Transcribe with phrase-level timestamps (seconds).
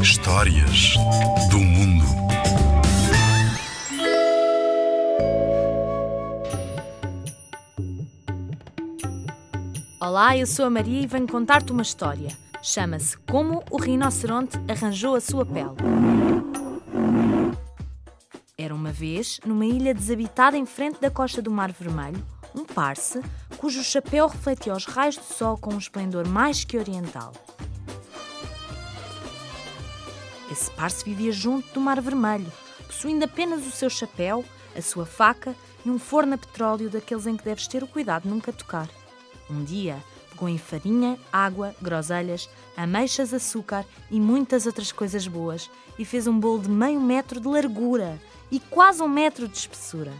[0.00, 0.94] Histórias
[1.50, 2.04] do mundo.
[10.00, 12.34] Olá, eu sou a Maria e venho contar-te uma história.
[12.62, 15.76] Chama-se Como o rinoceronte arranjou a sua pele.
[18.56, 22.24] Era uma vez, numa ilha desabitada em frente da costa do Mar Vermelho,
[22.54, 23.20] um parse
[23.58, 27.32] cujo chapéu refletia os raios do sol com um esplendor mais que oriental.
[30.50, 32.50] Esse parse vivia junto do Mar Vermelho,
[32.86, 34.44] possuindo apenas o seu chapéu,
[34.74, 38.22] a sua faca e um forno a petróleo daqueles em que deves ter o cuidado
[38.22, 38.88] de nunca tocar.
[39.50, 46.04] Um dia, pegou em farinha, água, groselhas, ameixas, açúcar e muitas outras coisas boas e
[46.04, 48.18] fez um bolo de meio metro de largura
[48.50, 50.12] e quase um metro de espessura.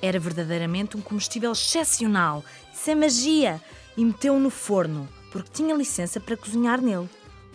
[0.00, 3.60] Era verdadeiramente um comestível excepcional, sem magia,
[3.96, 7.08] e meteu-o no forno, porque tinha licença para cozinhar nele.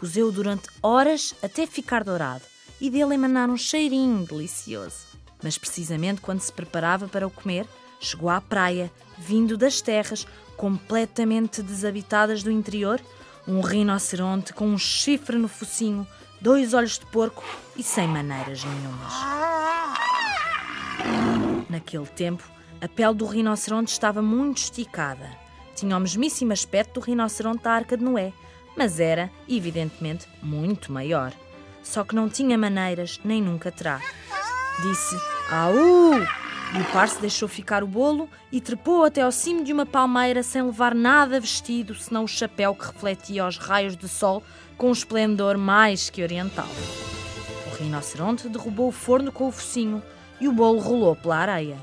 [0.00, 2.42] Cozeu durante horas até ficar dourado
[2.80, 5.06] e dele emanar um cheirinho delicioso.
[5.42, 7.68] Mas precisamente quando se preparava para o comer,
[8.00, 12.98] chegou à praia, vindo das terras completamente desabitadas do interior,
[13.46, 16.06] um rinoceronte com um chifre no focinho,
[16.40, 17.44] dois olhos de porco
[17.76, 19.12] e sem maneiras nenhumas.
[21.68, 25.30] Naquele tempo, a pele do rinoceronte estava muito esticada.
[25.76, 28.32] Tinha o mesmíssimo aspecto do rinoceronte da Arca de Noé,
[28.76, 31.32] mas era, evidentemente, muito maior.
[31.82, 34.00] Só que não tinha maneiras, nem nunca terá.
[34.82, 35.16] Disse
[35.50, 35.74] Au!
[36.72, 40.40] E o parse deixou ficar o bolo e trepou até ao cimo de uma palmeira
[40.40, 44.40] sem levar nada vestido, senão o chapéu que refletia os raios de sol
[44.78, 46.68] com um esplendor mais que oriental.
[47.66, 50.00] O rinoceronte derrubou o forno com o focinho
[50.40, 51.76] e o bolo rolou pela areia.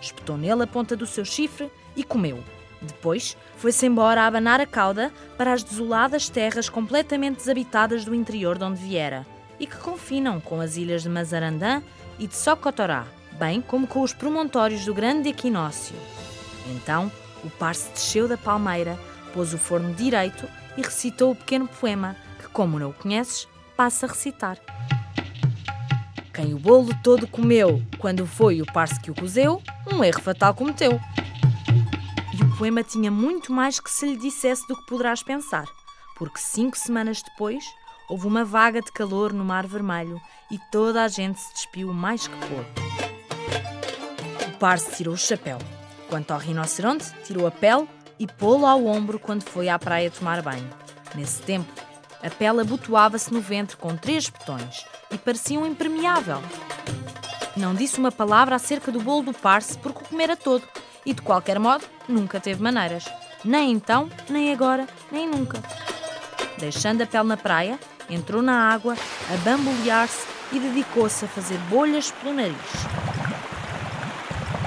[0.00, 2.42] Espetou nele a ponta do seu chifre e comeu.
[2.82, 8.58] Depois foi-se embora a abanar a cauda para as desoladas terras completamente desabitadas do interior
[8.58, 9.24] de onde viera
[9.60, 11.82] e que confinam com as ilhas de Mazarandã
[12.18, 13.06] e de Socotorá,
[13.38, 15.94] bem como com os promontórios do Grande Equinócio.
[16.74, 17.10] Então
[17.44, 18.98] o parse desceu da palmeira,
[19.32, 23.46] pôs o forno direito e recitou o pequeno poema que, como não o conheces,
[23.76, 24.58] passa a recitar.
[26.32, 29.62] Quem o bolo todo comeu, quando foi o parse que o cozeu,
[29.92, 30.98] um erro fatal cometeu.
[32.62, 35.66] Poema tinha muito mais que se lhe dissesse do que poderás pensar,
[36.14, 37.64] porque cinco semanas depois
[38.08, 42.28] houve uma vaga de calor no Mar Vermelho e toda a gente se despiu mais
[42.28, 42.70] que pouco.
[44.46, 45.58] O parse tirou o chapéu.
[46.08, 50.40] Quanto ao rinoceronte, tirou a pele e pô-lo ao ombro quando foi à praia tomar
[50.40, 50.70] banho.
[51.16, 51.68] Nesse tempo,
[52.22, 56.40] a pele abotoava-se no ventre com três botões e parecia um impermeável.
[57.56, 60.62] Não disse uma palavra acerca do bolo do parse porque o comera todo
[61.04, 63.04] e, de qualquer modo, nunca teve maneiras.
[63.44, 65.60] Nem então, nem agora, nem nunca.
[66.58, 72.10] Deixando a pele na praia, entrou na água a bambolear-se e dedicou-se a fazer bolhas
[72.12, 72.56] pelo nariz.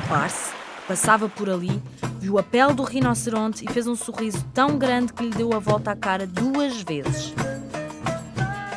[0.04, 1.82] O parse, que passava por ali,
[2.20, 5.60] viu a pele do rinoceronte e fez um sorriso tão grande que lhe deu a
[5.60, 7.34] volta à cara duas vezes.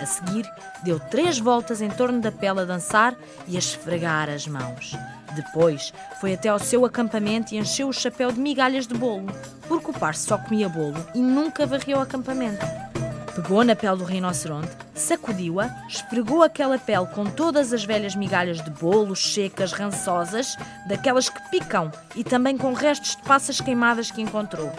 [0.00, 0.48] A seguir,
[0.82, 3.16] deu três voltas em torno da pele a dançar
[3.46, 4.96] e a esfregar as mãos.
[5.34, 9.26] Depois, foi até ao seu acampamento e encheu o chapéu de migalhas de bolo,
[9.66, 12.64] porque o parse só comia bolo e nunca varreu o acampamento.
[13.34, 18.70] Pegou na pele do rinoceronte, sacudiu-a, esfregou aquela pele com todas as velhas migalhas de
[18.70, 20.56] bolo, secas, rançosas,
[20.88, 24.72] daquelas que picam, e também com restos de passas queimadas que encontrou.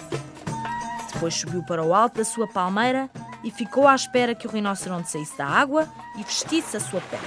[1.13, 3.09] Depois subiu para o alto da sua palmeira
[3.44, 7.23] e ficou à espera que o rinoceronte saísse da água e vestisse a sua pele.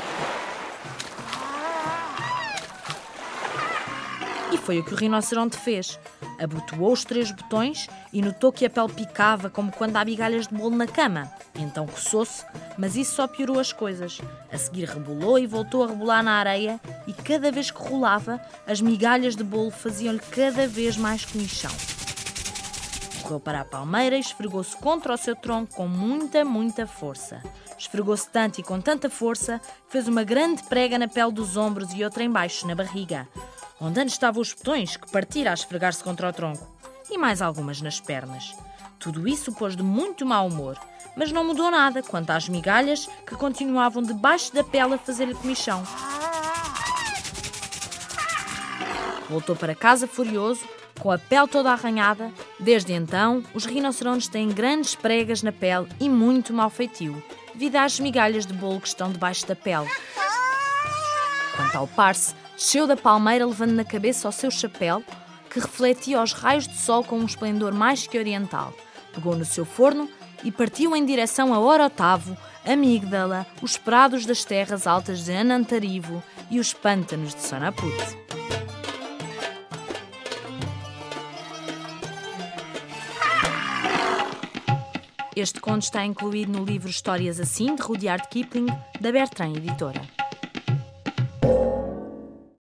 [4.53, 5.99] E foi o que o rinoceronte fez.
[6.39, 10.55] Abotoou os três botões e notou que a pele picava como quando há migalhas de
[10.55, 11.33] bolo na cama.
[11.55, 12.45] Então coçou-se,
[12.77, 14.21] mas isso só piorou as coisas.
[14.53, 18.81] A seguir rebolou e voltou a rebolar na areia e cada vez que rolava, as
[18.81, 21.73] migalhas de bolo faziam-lhe cada vez mais comichão.
[23.23, 27.43] Correu para a palmeira e esfregou-se contra o seu tronco com muita, muita força.
[27.79, 31.93] Esfregou-se tanto e com tanta força que fez uma grande prega na pele dos ombros
[31.95, 33.29] e outra embaixo, na barriga,
[33.81, 36.67] onde antes estavam os botões que partira a esfregar-se contra o tronco,
[37.11, 38.55] e mais algumas nas pernas.
[38.99, 40.79] Tudo isso pôs de muito mau humor,
[41.17, 45.83] mas não mudou nada quanto às migalhas que continuavam debaixo da pele a fazer-lhe comichão.
[49.29, 50.65] Voltou para casa furioso,
[50.99, 52.31] com a pele toda arranhada.
[52.59, 57.23] Desde então, os rinocerontes têm grandes pregas na pele e muito mau feitio,
[57.53, 59.89] devido às migalhas de bolo que estão debaixo da pele.
[61.57, 65.03] Quanto ao parse, desceu da palmeira levando na cabeça o seu chapéu,
[65.51, 68.73] que refletia os raios de sol com um esplendor mais que oriental.
[69.13, 70.09] Pegou no seu forno
[70.43, 76.59] e partiu em direção a Orotavo, Amígdala, os prados das terras altas de Anantarivo e
[76.59, 78.22] os pântanos de Sonaput.
[85.35, 88.67] Este conto está incluído no livro Histórias Assim, de Rudyard Kipling,
[89.01, 90.03] da Bertrand Editora.